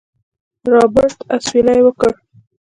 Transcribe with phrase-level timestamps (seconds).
[0.71, 2.11] رابرټ اسويلى وکړ.